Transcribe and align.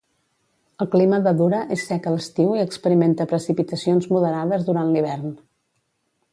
El 0.85 0.87
clima 0.95 1.19
de 1.27 1.33
Dura 1.41 1.59
és 1.75 1.83
sec 1.89 2.07
a 2.11 2.15
l'estiu 2.15 2.57
i 2.57 2.63
experimenta 2.69 3.29
precipitacions 3.35 4.11
moderades 4.17 4.69
durant 4.71 4.93
l'hivern. 4.97 5.33